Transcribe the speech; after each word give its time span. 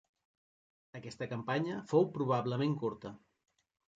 Aquesta 0.99 1.27
campanya 1.33 1.77
fou 1.91 2.09
probablement 2.17 2.75
curta. 2.85 3.15